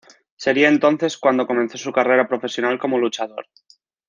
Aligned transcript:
Sería 0.35 0.67
entonces 0.69 1.15
cuando 1.19 1.45
comenzó 1.45 1.77
su 1.77 1.91
carrera 1.91 2.27
profesional 2.27 2.79
como 2.79 2.97
luchador. 2.97 3.45